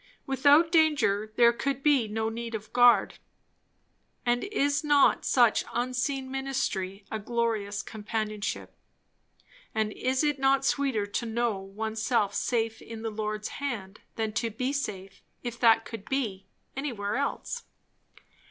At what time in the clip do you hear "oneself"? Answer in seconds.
11.59-12.33